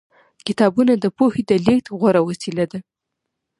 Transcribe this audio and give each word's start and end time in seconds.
کتابونه 0.47 0.93
د 0.97 1.05
پوهې 1.17 1.41
د 1.49 1.51
لېږد 1.65 1.87
غوره 1.99 2.21
وسیله 2.29 2.65
ده. 2.71 2.79